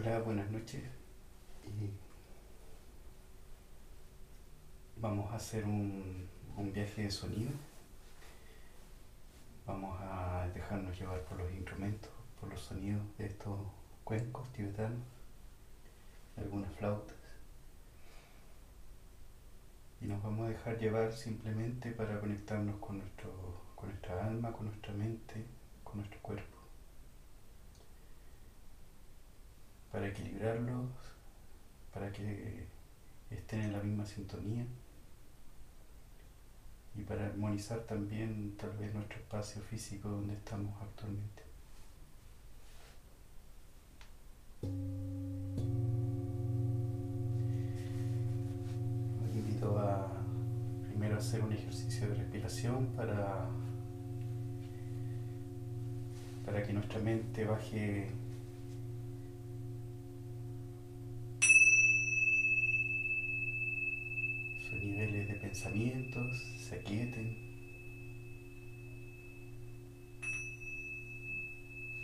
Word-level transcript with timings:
Hola, 0.00 0.20
buenas 0.20 0.48
noches. 0.48 0.80
Vamos 4.96 5.28
a 5.32 5.34
hacer 5.34 5.64
un, 5.64 6.28
un 6.56 6.72
viaje 6.72 7.02
de 7.02 7.10
sonido. 7.10 7.50
Vamos 9.66 9.98
a 10.00 10.48
dejarnos 10.54 10.96
llevar 10.96 11.20
por 11.22 11.38
los 11.38 11.50
instrumentos, 11.50 12.12
por 12.38 12.48
los 12.48 12.60
sonidos 12.60 13.02
de 13.18 13.26
estos 13.26 13.58
cuencos 14.04 14.48
tibetanos, 14.52 15.02
algunas 16.36 16.72
flautas. 16.76 17.16
Y 20.00 20.06
nos 20.06 20.22
vamos 20.22 20.46
a 20.46 20.50
dejar 20.50 20.78
llevar 20.78 21.12
simplemente 21.12 21.90
para 21.90 22.20
conectarnos 22.20 22.76
con, 22.76 22.98
nuestro, 22.98 23.32
con 23.74 23.88
nuestra 23.88 24.24
alma, 24.24 24.52
con 24.52 24.66
nuestra 24.66 24.92
mente, 24.92 25.44
con 25.82 25.96
nuestro 25.96 26.20
cuerpo. 26.22 26.57
Para 29.98 30.10
equilibrarlos, 30.10 30.86
para 31.92 32.12
que 32.12 32.66
estén 33.32 33.62
en 33.62 33.72
la 33.72 33.80
misma 33.80 34.06
sintonía 34.06 34.64
y 36.94 37.02
para 37.02 37.26
armonizar 37.26 37.80
también 37.80 38.54
tal 38.56 38.76
vez 38.76 38.94
nuestro 38.94 39.18
espacio 39.18 39.60
físico 39.60 40.08
donde 40.08 40.34
estamos 40.34 40.72
actualmente. 40.80 41.42
Los 49.20 49.34
invito 49.34 49.80
a 49.80 50.12
primero 50.86 51.16
hacer 51.16 51.42
un 51.42 51.52
ejercicio 51.52 52.08
de 52.08 52.14
respiración 52.14 52.86
para, 52.94 53.48
para 56.46 56.62
que 56.62 56.72
nuestra 56.72 57.00
mente 57.00 57.44
baje 57.44 58.12
niveles 64.82 65.28
de 65.28 65.34
pensamientos, 65.34 66.36
se 66.58 66.76
aquieten. 66.76 67.36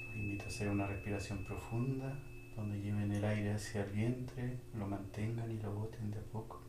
Los 0.07 0.17
invito 0.17 0.45
a 0.45 0.47
hacer 0.49 0.69
una 0.69 0.87
respiración 0.87 1.45
profunda 1.45 2.19
donde 2.57 2.81
lleven 2.81 3.11
el 3.13 3.25
aire 3.25 3.53
hacia 3.53 3.85
el 3.85 3.91
vientre, 3.91 4.61
lo 4.75 4.87
mantengan 4.87 5.51
y 5.51 5.59
lo 5.59 5.73
boten 5.73 6.11
de 6.11 6.19
a 6.19 6.23
poco. 6.23 6.63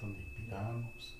Donde 0.00 0.18
inspiramos 0.18 1.16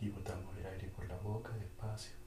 y 0.00 0.08
botamos 0.08 0.56
el 0.58 0.66
aire 0.66 0.88
por 0.88 1.06
la 1.08 1.16
boca 1.18 1.52
despacio. 1.58 2.26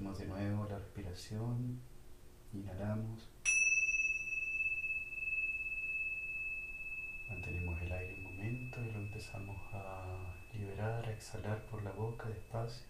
De 0.00 0.24
nuevo 0.24 0.66
la 0.66 0.78
respiración. 0.78 1.78
Inhalamos. 2.54 3.28
Mantenemos 7.28 7.82
el 7.82 7.92
aire 7.92 8.14
un 8.14 8.22
momento 8.22 8.82
y 8.82 8.92
lo 8.92 8.98
empezamos 8.98 9.58
a 9.74 10.34
liberar, 10.54 11.06
a 11.06 11.12
exhalar 11.12 11.66
por 11.66 11.82
la 11.82 11.92
boca 11.92 12.30
despacio. 12.30 12.86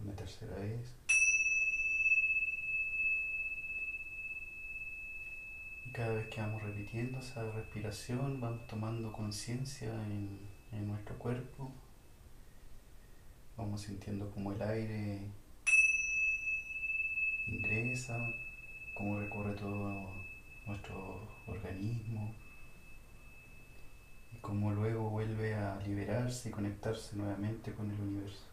Una 0.00 0.14
tercera 0.14 0.54
vez. 0.56 0.94
Cada 5.94 6.12
vez 6.12 6.28
que 6.28 6.42
vamos 6.42 6.62
repitiendo 6.62 7.20
esa 7.20 7.50
respiración, 7.52 8.38
vamos 8.38 8.66
tomando 8.66 9.10
conciencia 9.10 9.88
en, 10.06 10.59
en 10.72 10.88
nuestro 10.88 11.18
cuerpo. 11.18 11.72
Vamos 13.56 13.82
sintiendo 13.82 14.30
como 14.30 14.52
el 14.52 14.62
aire 14.62 15.20
ingresa, 17.46 18.18
cómo 18.96 19.20
recorre 19.20 19.54
todo 19.54 20.10
nuestro 20.66 21.28
organismo 21.46 22.34
y 24.32 24.36
cómo 24.38 24.72
luego 24.72 25.10
vuelve 25.10 25.54
a 25.54 25.78
liberarse 25.80 26.48
y 26.48 26.52
conectarse 26.52 27.16
nuevamente 27.16 27.72
con 27.74 27.90
el 27.90 28.00
universo. 28.00 28.49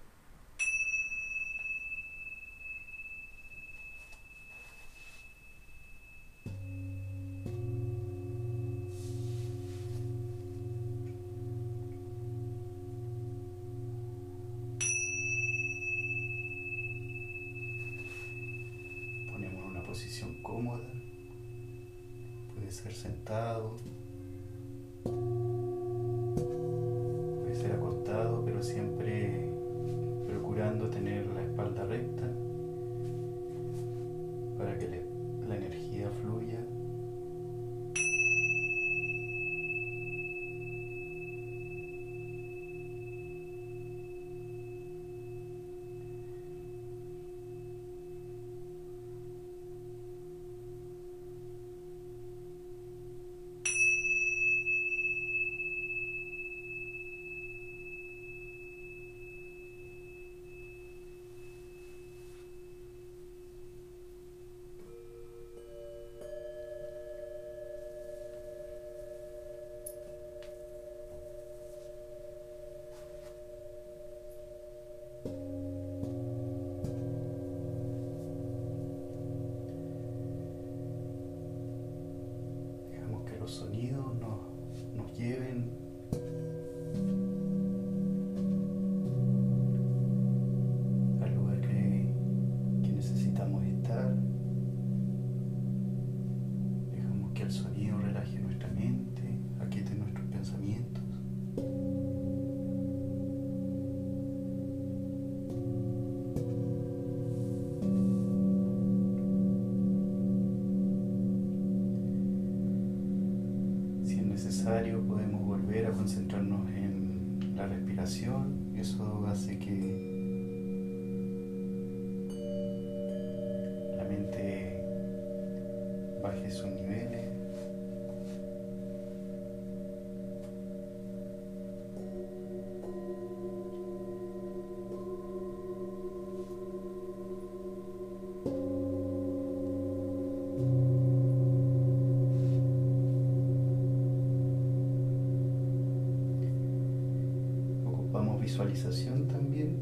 visualización 148.48 149.28
también. 149.28 149.78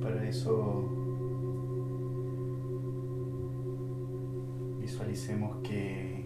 Para 0.00 0.26
eso 0.26 0.88
visualicemos 4.80 5.58
que 5.62 6.17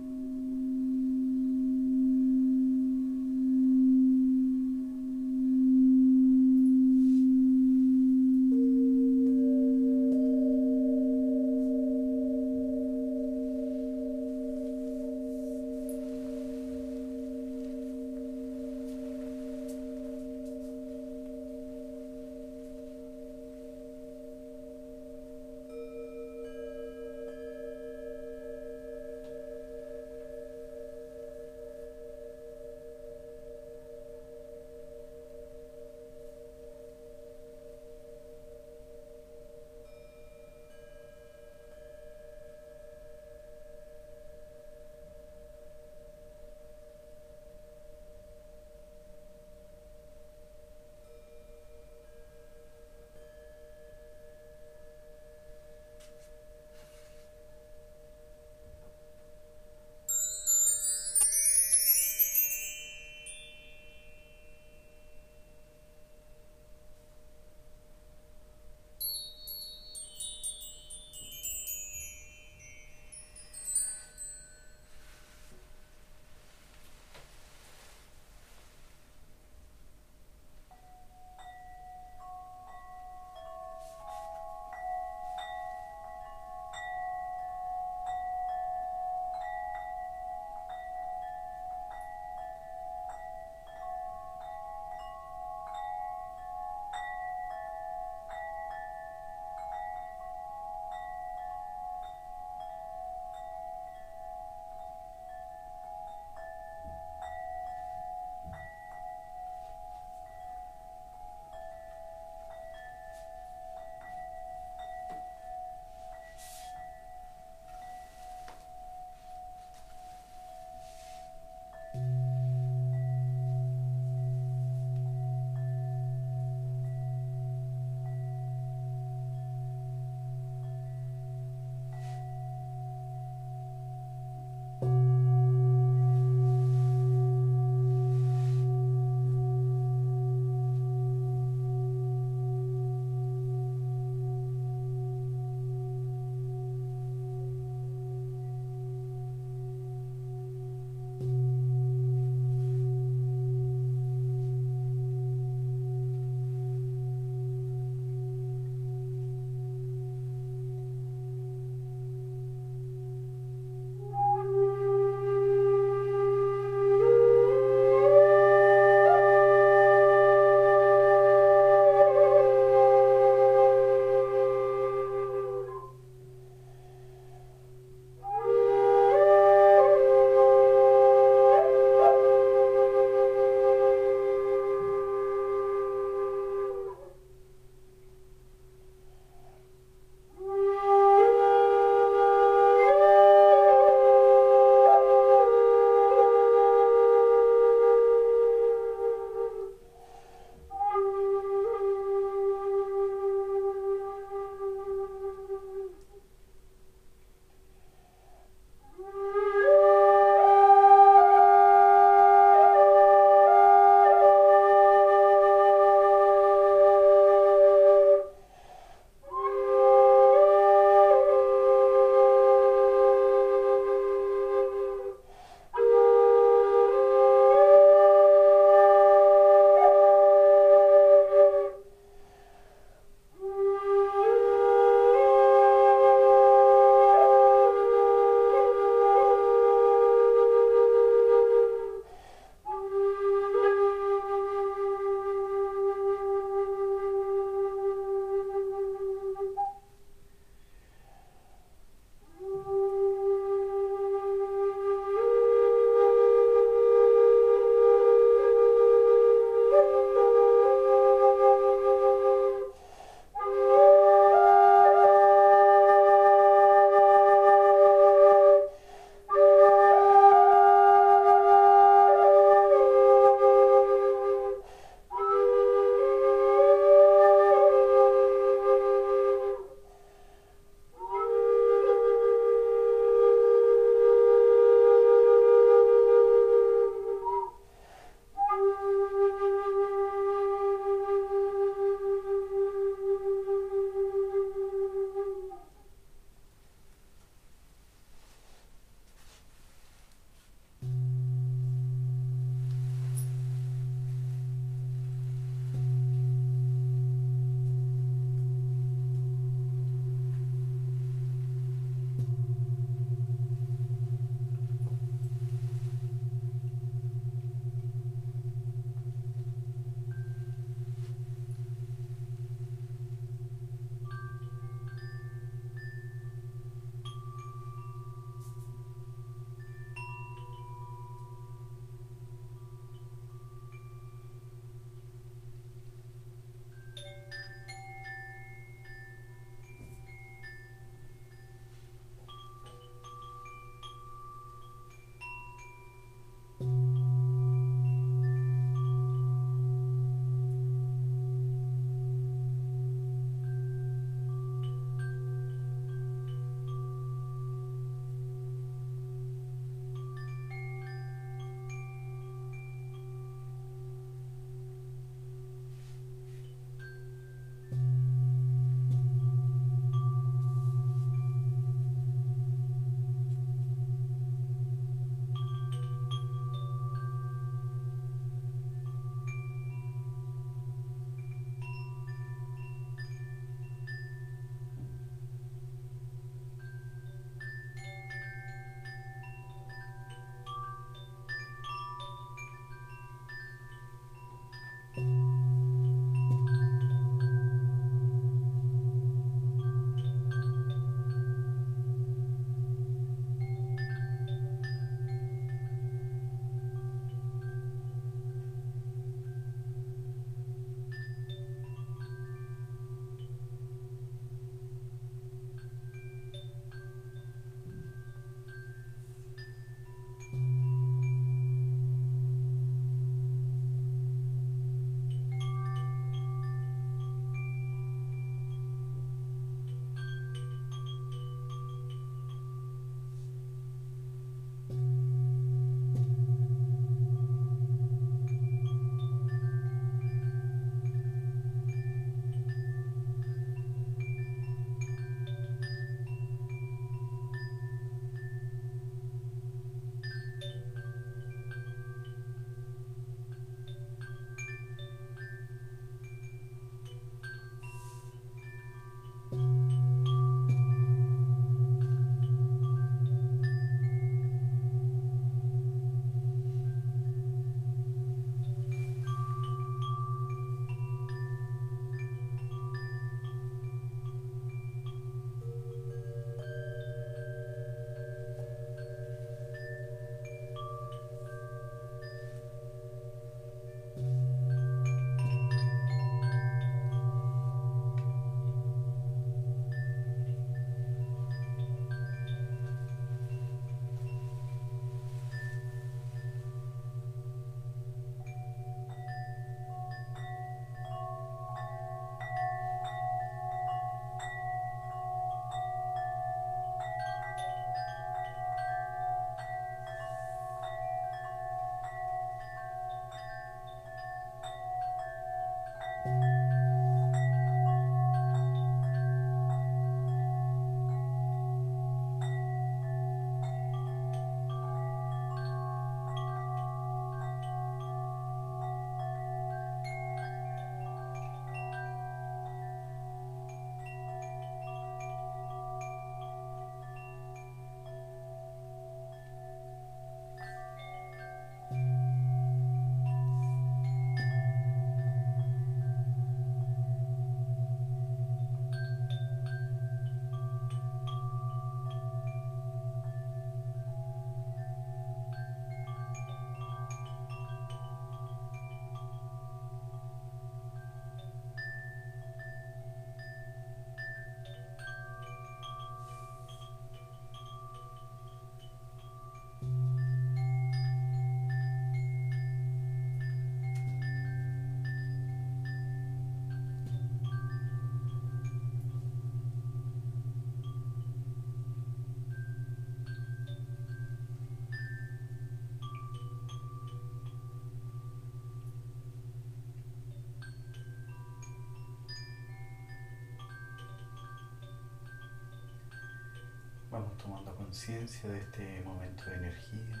Vamos 596.94 597.18
tomando 597.18 597.52
conciencia 597.56 598.30
de 598.30 598.38
este 598.38 598.80
momento 598.82 599.24
de 599.24 599.34
energía. 599.34 600.00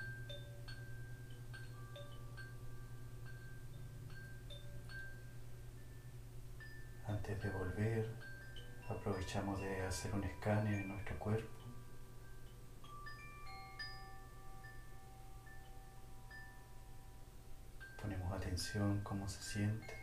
Antes 7.08 7.42
de 7.42 7.50
volver, 7.50 8.08
aprovechamos 8.88 9.60
de 9.60 9.84
hacer 9.84 10.14
un 10.14 10.22
escáner 10.22 10.82
en 10.82 10.86
nuestro 10.86 11.18
cuerpo. 11.18 11.64
Ponemos 18.00 18.32
atención 18.32 19.00
cómo 19.02 19.28
se 19.28 19.42
siente 19.42 19.94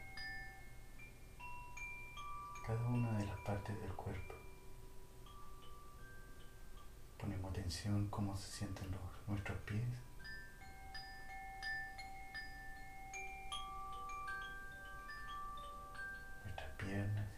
cada 2.68 2.86
una 2.86 3.18
de 3.18 3.28
las 3.28 3.40
partes 3.46 3.80
del 3.80 3.94
cuerpo. 3.94 4.51
Atención 7.72 8.10
cómo 8.10 8.36
se 8.36 8.52
sienten 8.52 8.92
los, 8.92 9.00
nuestros 9.28 9.58
pies. 9.60 9.88
Nuestras 16.44 16.70
piernas. 16.78 17.30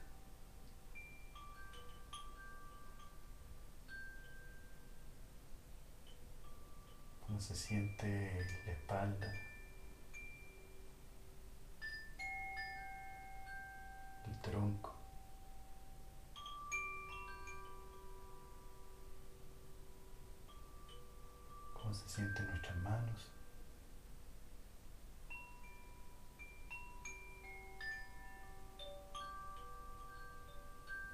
Cómo 7.27 7.39
se 7.39 7.53
siente 7.55 8.43
la 8.65 8.71
espalda. 8.71 9.31
El 14.25 14.41
tronco. 14.41 14.92
Se 21.93 22.09
sienten 22.09 22.47
nuestras 22.47 22.75
manos. 22.77 23.29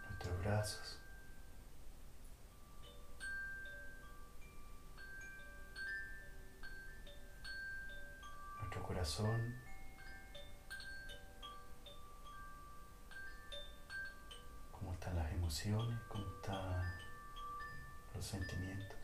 Nuestros 0.07 0.39
brazos. 0.39 0.99
Nuestro 8.59 8.83
corazón. 8.83 9.55
Cómo 14.71 14.93
están 14.93 15.15
las 15.15 15.31
emociones, 15.33 15.99
cómo 16.07 16.25
están 16.35 16.93
los 18.15 18.25
sentimientos. 18.25 18.98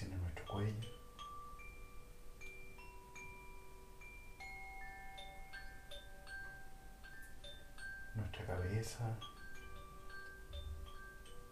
Nuestro 0.00 0.46
cuello. 0.46 0.88
Nuestra 8.14 8.46
cabeza, 8.46 9.18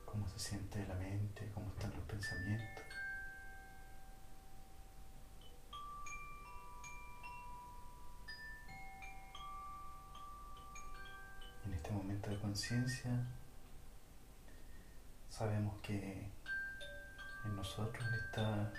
cómo 0.07 0.27
se 0.27 0.39
siente 0.39 0.87
la 0.87 0.95
mente, 0.95 1.51
cómo 1.53 1.71
están 1.73 1.93
los 1.95 2.05
pensamientos. 2.05 2.85
En 11.67 11.75
este 11.75 11.91
momento 11.91 12.31
de 12.31 12.41
conciencia 12.41 13.11
sabemos 15.29 15.79
que 15.83 16.40
en 17.45 17.57
nosotros 17.57 18.05
está 18.27 18.73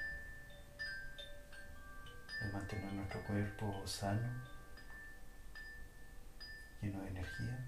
el 2.41 2.53
mantener 2.53 2.93
nuestro 2.93 3.23
cuerpo 3.23 3.85
sano, 3.85 4.27
lleno 6.81 7.01
de 7.01 7.09
energía, 7.09 7.67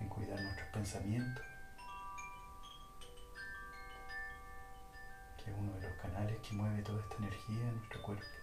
en 0.00 0.08
cuidar 0.08 0.40
nuestros 0.40 0.68
pensamientos, 0.68 1.44
que 5.36 5.50
es 5.50 5.56
uno 5.56 5.72
de 5.78 5.88
los 5.88 5.98
canales 6.00 6.38
que 6.40 6.54
mueve 6.54 6.82
toda 6.82 7.02
esta 7.02 7.16
energía 7.16 7.68
en 7.68 7.76
nuestro 7.76 8.02
cuerpo. 8.02 8.39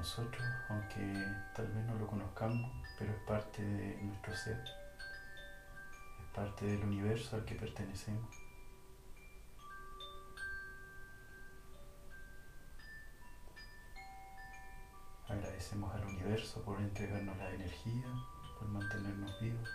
Nosotros, 0.00 0.42
aunque 0.70 1.12
tal 1.54 1.68
vez 1.68 1.84
no 1.84 1.94
lo 1.94 2.06
conozcamos, 2.06 2.72
pero 2.98 3.12
es 3.12 3.18
parte 3.26 3.62
de 3.62 4.02
nuestro 4.02 4.34
ser 4.34 4.58
parte 6.34 6.64
del 6.64 6.82
universo 6.84 7.36
al 7.36 7.44
que 7.44 7.54
pertenecemos. 7.54 8.34
Agradecemos 15.28 15.94
al 15.94 16.06
universo 16.06 16.62
por 16.62 16.80
entregarnos 16.80 17.36
la 17.36 17.50
energía, 17.50 18.06
por 18.58 18.68
mantenernos 18.68 19.38
vivos, 19.40 19.68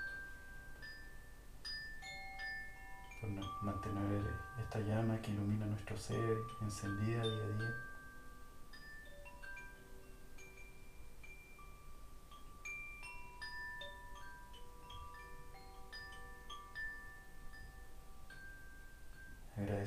por 3.22 3.30
mantener 3.64 4.24
esta 4.60 4.80
llama 4.80 5.22
que 5.22 5.32
ilumina 5.32 5.68
nuestro 5.68 5.96
ser 5.98 6.38
encendida 6.62 7.22
día 7.22 7.44
a 7.44 7.58
día. 7.58 7.85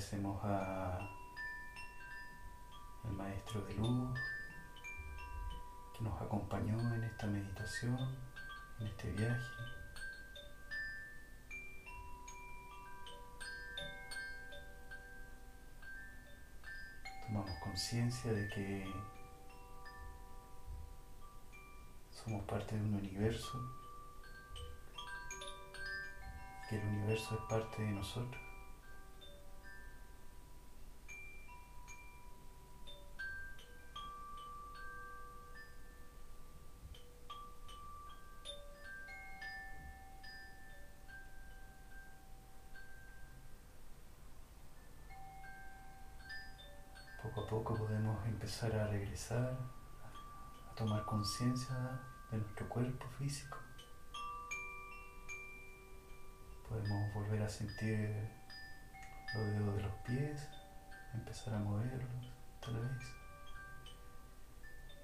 Agradecemos 0.08 0.42
a 0.42 1.06
el 3.04 3.12
Maestro 3.12 3.60
de 3.60 3.74
Luz 3.74 4.18
que 5.92 6.02
nos 6.02 6.22
acompañó 6.22 6.78
en 6.94 7.04
esta 7.04 7.26
meditación, 7.26 8.16
en 8.80 8.86
este 8.86 9.10
viaje. 9.10 9.44
Tomamos 17.26 17.50
conciencia 17.62 18.32
de 18.32 18.48
que 18.48 18.90
somos 22.10 22.42
parte 22.44 22.76
de 22.76 22.80
un 22.80 22.94
universo, 22.94 23.60
que 26.70 26.80
el 26.80 26.88
universo 26.88 27.34
es 27.34 27.40
parte 27.50 27.82
de 27.82 27.90
nosotros. 27.90 28.47
A 48.48 48.50
empezar 48.50 48.80
a 48.80 48.86
regresar 48.86 49.58
tomar 50.74 51.04
conciencia 51.04 52.00
de 52.30 52.38
nuestro 52.38 52.66
cuerpo 52.66 53.06
físico. 53.18 53.58
Podemos 56.66 57.12
volver 57.12 57.42
a 57.42 57.48
sentir 57.50 58.08
los 59.34 59.46
dedos 59.48 59.76
de 59.76 59.82
los 59.82 59.92
pies, 59.96 60.48
empezar 61.12 61.56
a 61.56 61.58
moverlos, 61.58 62.32
tal 62.62 62.80
vez. 62.80 63.06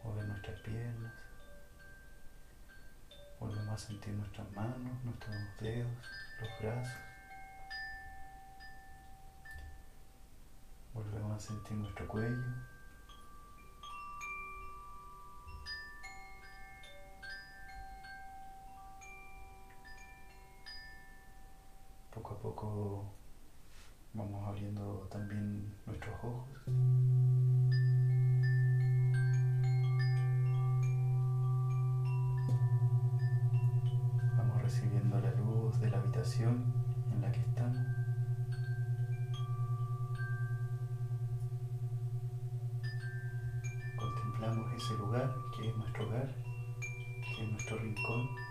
Mover 0.02 0.24
nuestras 0.26 0.58
piernas. 0.62 1.12
Volvemos 3.38 3.74
a 3.74 3.86
sentir 3.86 4.14
nuestras 4.14 4.50
manos, 4.52 5.04
nuestros 5.04 5.36
dedos, 5.60 5.92
los 6.40 6.62
brazos. 6.62 6.98
Volvemos 10.94 11.36
a 11.36 11.46
sentir 11.46 11.76
nuestro 11.76 12.08
cuello. 12.08 12.73
Vamos 24.14 24.48
abriendo 24.48 25.06
también 25.10 25.72
nuestros 25.86 26.12
ojos. 26.24 26.48
Vamos 34.36 34.62
recibiendo 34.62 35.20
la 35.20 35.30
luz 35.32 35.78
de 35.80 35.88
la 35.90 35.98
habitación 35.98 36.72
en 37.12 37.20
la 37.22 37.30
que 37.30 37.40
estamos. 37.40 37.78
Contemplamos 43.96 44.72
ese 44.74 44.94
lugar 44.94 45.32
que 45.56 45.68
es 45.68 45.76
nuestro 45.76 46.08
hogar, 46.08 46.34
que 47.36 47.44
es 47.44 47.50
nuestro 47.50 47.78
rincón. 47.78 48.43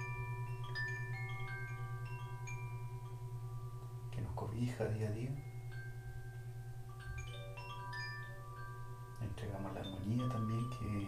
Día 4.71 5.07
a 5.07 5.11
día. 5.11 5.29
Entregamos 9.21 9.73
la 9.73 9.81
armonía 9.81 10.27
también 10.29 10.69
que 10.69 11.07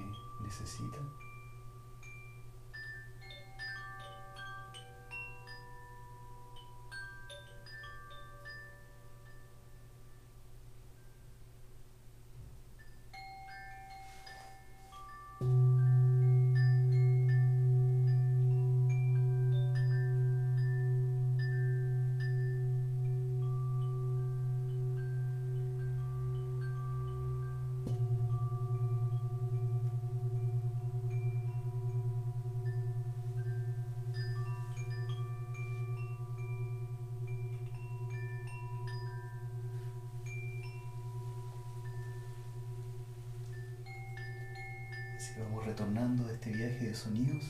necesita. 45.26 45.39
vamos 45.43 45.65
retornando 45.65 46.23
de 46.26 46.34
este 46.34 46.51
viaje 46.51 46.88
de 46.88 46.93
sonidos 46.93 47.43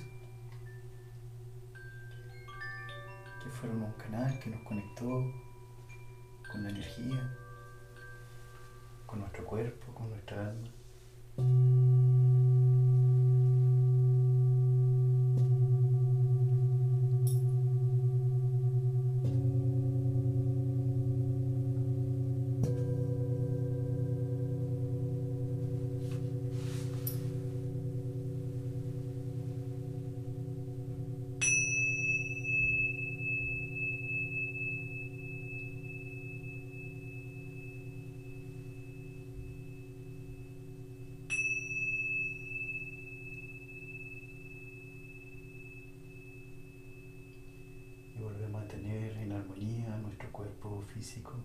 que 3.43 3.49
fueron 3.49 3.83
un 3.83 3.93
canal 3.93 4.39
que 4.39 4.49
nos 4.49 4.61
conectó 4.63 5.05
con 6.51 6.63
la 6.63 6.69
energía, 6.69 7.37
con 9.05 9.19
nuestro 9.19 9.45
cuerpo, 9.45 9.93
con 9.93 10.09
nuestra 10.09 10.49
alma. 10.49 10.69
físico. 50.95 51.35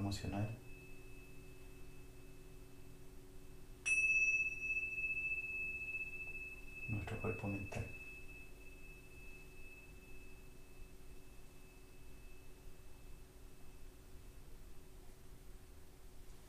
Emocional. 0.00 0.58
Nuestro 6.88 7.20
cuerpo 7.20 7.46
mental. 7.48 7.86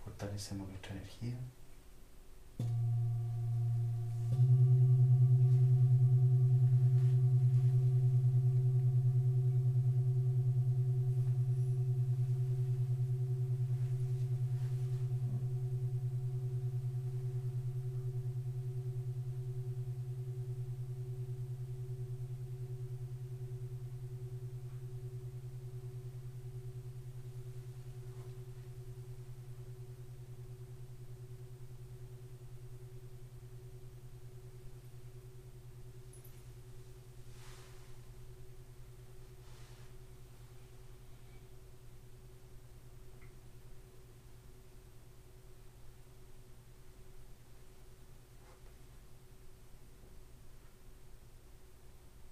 Fortalecemos 0.05 0.69
nuestra 0.69 0.93
energía. 0.93 1.37